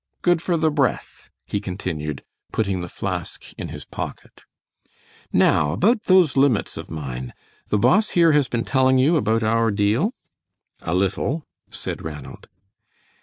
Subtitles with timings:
[0.23, 4.41] "Good for the breath," he continued, putting the flask in his pocket.
[5.31, 7.35] "Now, about those limits of mine,
[7.69, 10.15] the boss here has been telling you about our deal?"
[10.81, 12.49] "A little," said Ranald.